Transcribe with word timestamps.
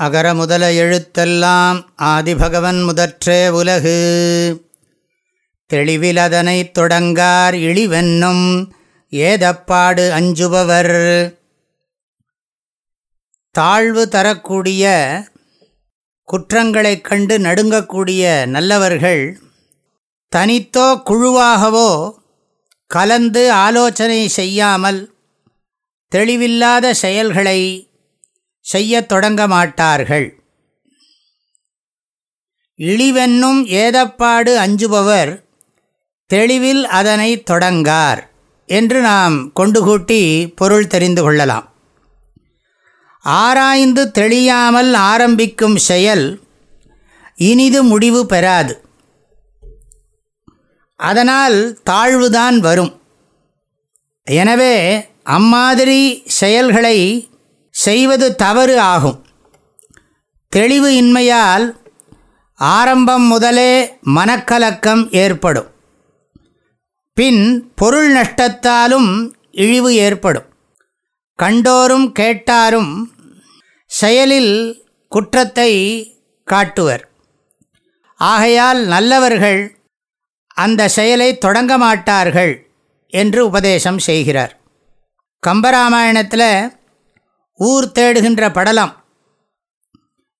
அகர 0.00 0.34
முதல 0.34 0.72
எழுத்தெல்லாம் 0.72 1.82
ஆதிபகவன் 2.02 2.84
முதற்றே 2.84 3.48
உலகு. 3.48 3.98
தெளிவிலதனைத் 5.72 6.70
தொடங்கார் 6.70 7.54
இழிவென்னும் 7.54 8.70
ஏதப்பாடு 9.08 10.10
அஞ்சுபவர். 10.10 11.34
தாழ்வு 13.50 14.08
தரக்கூடிய 14.08 14.84
குற்றங்களைக் 16.24 17.04
கண்டு 17.04 17.38
நடுங்கக்கூடிய 17.38 18.46
நல்லவர்கள் 18.46 19.38
தனித்தோ 20.36 21.02
குழுவாகவோ 21.10 22.14
கலந்து 22.86 23.52
ஆலோசனை 23.52 24.28
செய்யாமல் 24.28 25.14
தெளிவில்லாத 26.16 26.90
செயல்களை 26.90 27.89
செய்யத் 28.72 29.08
தொடங்க 29.08 29.46
மாட்டார்கள். 29.46 30.26
இழிவென்னும் 32.78 33.60
ஏதப்பாடு 33.66 34.52
அஞ்சுபவர் 34.58 35.32
தெளிவில் 36.26 36.82
அதனை 36.98 37.30
தொடங்கார் 37.42 38.20
என்று 38.66 38.98
நாம் 39.00 39.52
கொண்டு 39.52 39.80
கூட்டி 39.82 40.20
பொருள் 40.48 40.86
தெரிந்து 40.86 41.22
கொள்ளலாம். 41.22 41.66
ஆராய்ந்து 43.24 44.04
தெளியாமல் 44.10 44.92
ஆரம்பிக்கும் 44.94 45.76
செயல் 45.76 46.26
இனிது 47.34 47.82
முடிவு 47.82 48.22
பெறாது. 48.26 48.74
அதனால் 51.00 51.58
தாழ்வுதான் 51.90 52.56
வரும். 52.58 52.92
எனவே 54.24 54.74
அம்மாதிரி 55.36 56.00
செயல்களை 56.26 56.98
செய்வது 57.84 58.26
தவறு 58.34 58.80
ஆகும். 58.80 59.18
தெளிவு 60.48 60.88
இன்மையால் 60.92 61.66
ஆரம்பம் 62.54 63.26
முதலே 63.26 63.98
மனக்கலக்கம் 64.16 65.02
ஏற்படும். 65.10 65.68
பின் 67.14 67.72
பொருள் 67.74 68.10
நஷ்டத்தாலும் 68.12 69.10
இழிவு 69.50 69.94
ஏற்படும். 69.94 70.48
கண்டோரும் 71.42 72.06
கேட்டாரும் 72.18 72.92
செயலில் 73.86 74.54
குற்றத்தை 75.08 75.70
காட்டுவர். 76.44 77.04
ஆகையால் 78.20 78.80
நல்லவர்கள் 78.86 79.60
அந்த 80.56 80.88
செயலை 80.88 81.38
தொடங்க 81.38 81.78
மாட்டார்கள் 81.78 82.54
என்று 83.12 83.46
உபதேசம் 83.46 83.98
செய்கிறார். 83.98 84.54
கம்பராமாயணத்தில் 85.46 86.78
ஊர் 87.60 87.92
தேடுகின்ற 87.94 88.52
படலம். 88.52 89.04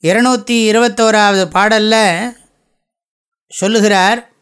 இருநூற்றி 0.00 0.70
இருபத்தோராவது 0.70 1.44
பாடலில் 1.50 2.36
சொல்லுகிறார் 3.48 4.32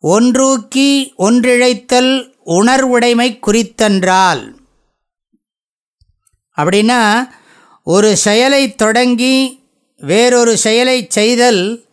ஒன்றூக்கி 0.00 1.12
ஒன்றிழைத்தல் 1.18 2.12
உணர்வுடைமை 2.46 3.38
குறித்தன்றால். 3.46 4.56
அப்படின்னா 6.56 7.28
ஒரு 7.82 8.16
செயலை 8.16 8.74
தொடங்கி 8.74 9.66
வேறொரு 9.96 10.56
செயலை 10.56 11.06
செய்தல் 11.08 11.86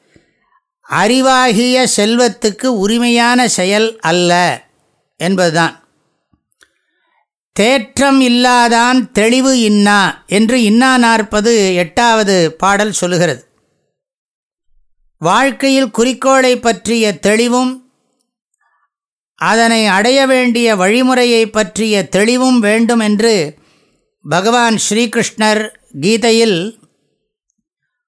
அறிவாகிய 0.89 1.87
செல்வத்துக்கு 1.97 2.65
உரிமையான 2.65 3.47
செயல் 3.47 3.99
அல்ல 3.99 4.31
என்பதுதான். 5.15 5.84
தேற்றம் 7.59 8.21
இல்லாதான் 8.21 9.11
தெளிவு 9.11 9.59
இன்னா 9.59 10.23
என்று 10.27 10.63
இன்னா 10.63 10.97
நாற்பது 10.97 11.73
எட்டாவது 11.75 12.55
பாடல் 12.55 12.91
சொல்லுகிறது. 12.91 13.47
வாழ்க்கையில் 15.17 15.91
குறிக்கோளை 15.91 16.59
பற்றிய 16.59 17.19
தெளிவும் 17.19 17.91
அதனை 19.35 19.87
அடைய 19.87 20.25
வேண்டிய 20.25 20.75
வழிமுறையை 20.75 21.45
பற்றிய 21.45 22.07
தெளிவும் 22.09 22.59
வேண்டும் 22.59 22.99
என்று 22.99 23.55
பகவான் 24.29 24.79
ஸ்ரீகிருஷ்ணர் 24.89 25.69
கீதையில் 26.01 26.79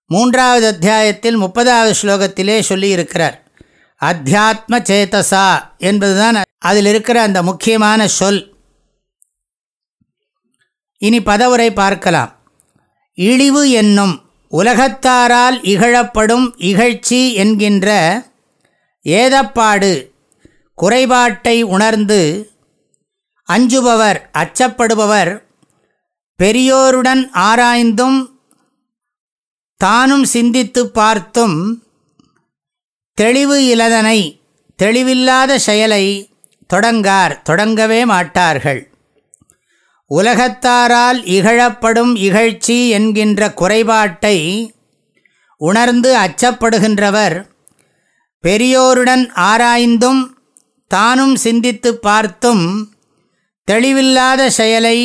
மூன்றாவது 0.06 0.68
அத்தியாயத்தில் 0.68 1.42
முப்பதாவது 1.42 1.94
ஸ்லோகத்திலே 2.02 2.62
சொல்லியிருக்கிறார். 2.70 3.38
அத்தியாத்ம 4.02 4.80
சேதசா 4.90 5.48
என்பதுதான் 5.78 6.42
அதில் 6.58 6.86
இருக்கிற 6.86 7.22
அந்த 7.22 7.44
முக்கியமான 7.44 8.08
சொல். 8.08 8.57
இனி 10.98 11.20
பதவுரை 11.22 11.70
பார்க்கலாம். 11.74 12.32
இழிவு 13.14 13.70
என்னும் 13.82 14.16
உலகத்தாரால் 14.54 15.58
இகழப்படும் 15.74 16.48
இகழ்ச்சி 16.70 17.22
என்கின்ற 17.34 17.90
ஏதப்பாடு 19.06 19.92
குறைபாட்டை 20.78 21.58
உணர்ந்து 21.76 22.22
அஞ்சுபவர் 23.48 24.20
அச்சப்படுபவர் 24.42 25.32
பெரியோருடன் 26.40 27.24
ஆராய்ந்தும் 27.50 28.20
தானும் 29.82 30.26
சிந்தித்து 30.26 30.82
பார்த்தும் 31.00 31.58
தெளிவு 33.14 33.58
இலதனை 33.66 34.20
தெளிவில்லாத 34.80 35.56
செயலை 35.56 36.04
தொடங்கார் 36.68 37.34
தொடங்கவே 37.50 38.06
மாட்டார்கள். 38.06 38.82
உலகத்தாரால் 40.12 41.20
இகழப்படும் 41.38 42.14
இகழ்ச்சி 42.28 42.78
என்கின்ற 42.90 43.50
குறைபாட்டை 43.62 44.38
உணர்ந்து 45.62 46.10
அச்சப்படுகின்றவர் 46.18 47.38
பெரியோருடன் 48.44 49.24
ஆராய்ந்தும் 49.52 50.22
தானும் 50.92 51.36
சிந்தித்து 51.36 51.92
பார்த்தும் 51.98 52.66
தெளிவில்லாத 53.68 54.42
செயலை 54.60 54.98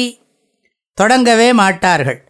தொடங்கவே 0.99 1.49
மாட்டார்கள். 1.53 2.21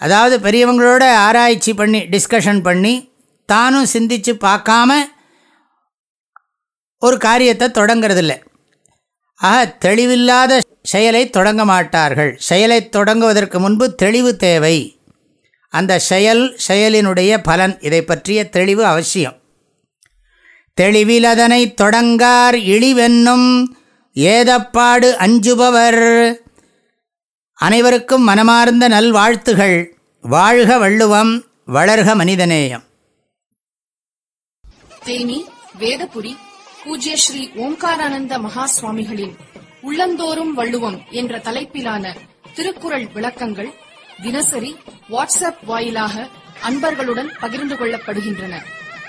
அதாவது 0.00 0.36
பெரியவங்களோட 0.40 1.04
ஆராய்ச்சி 1.26 1.72
பண்ணி 1.74 2.00
டிஸ்கஷன் 2.14 2.62
பண்ணி 2.62 2.94
தானும் 3.48 3.86
சிந்தித்து 3.86 4.32
பார்க்காம 4.34 4.90
ஒரு 7.02 7.16
காரியத்தை 7.16 7.66
தொடங்கிறதில்ல. 7.68 8.34
ஆக 9.40 9.62
தெளிவில்லாத 9.84 10.52
செயலை 10.84 11.30
தொடங்க 11.30 11.64
மாட்டார்கள். 11.64 12.36
செயலை 12.38 12.88
தொடங்குவதற்கு 12.88 13.58
முன்பு 13.58 13.94
தெளிவு 13.94 14.36
தேவை. 14.36 14.98
அந்த 15.68 15.98
செயல் 15.98 16.58
செயலினுடைய 16.68 17.38
பலன் 17.42 17.80
இதை 17.80 18.02
பற்றிய 18.02 18.48
தெளிவு 18.48 18.84
அவசியம். 18.84 19.36
தெளிவில் 20.74 21.24
அதனை 21.24 21.74
தொடங்கார் 21.74 22.54
இழிவென்னும் 22.54 23.64
ஏதப்பாடு 24.12 25.16
அஞ்சுபவர். 25.18 26.34
அனைவருக்கும் 27.54 28.22
மனமார்ந்த 28.22 28.88
நல்வாழ்த்துகள். 28.88 29.96
வாழ்க 30.20 30.78
வள்ளுவம் 30.78 31.32
வளர்க 31.66 32.10
மனிதநேயம். 32.14 32.84
தேனி 35.04 35.44
வேதபுரி 35.78 36.36
பூஜ்ய 36.84 37.16
ஸ்ரீ 37.16 37.48
ஓம்காரானந்த 37.54 38.38
மகா 38.38 38.66
சுவாமிகளின் 38.66 39.34
உள்ளந்தோறும் 39.86 40.52
வள்ளுவம் 40.54 40.98
என்ற 41.10 41.38
தலைப்பிலான 41.38 42.14
திருக்குறள் 42.54 43.06
விளக்கங்கள் 43.14 43.70
தினசரி 44.22 44.70
வாட்ஸ்அப் 45.10 45.62
வாயிலாக 45.70 46.28
அன்பர்களுடன் 46.68 47.30
பகிர்ந்து 47.40 47.74
கொள்ளப்படுகின்றன. 47.74 48.54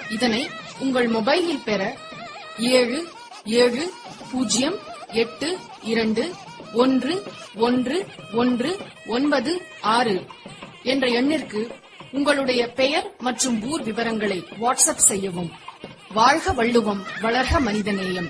இதனை 0.09 0.41
உங்கள் 0.79 1.09
மொபைலில் 1.09 1.63
பெற 1.63 1.81
ஏழு 2.59 2.99
ஏழு 3.45 3.83
பூஜ்ஜியம் 4.31 4.77
எட்டு 5.23 5.49
இரண்டு 5.83 6.23
ஒன்று 6.73 7.15
ஒன்று 7.67 7.97
ஒன்று 8.33 8.71
ஒன்பது 9.07 9.51
ஆறு 9.95 10.17
என்ற 10.83 11.07
எண்ணிற்கு 11.19 11.61
உங்களுடைய 12.11 12.61
பெயர் 12.79 13.07
மற்றும் 13.19 13.57
ஊர் 13.71 13.83
விவரங்களை 13.83 14.39
வாட்ஸ்அப் 14.61 15.05
செய்யவும். 15.09 15.51
வாழ்க 16.13 16.51
வள்ளுவம் 16.51 17.01
வளர்க 17.21 17.59
மனிதநேயம். 17.67 18.29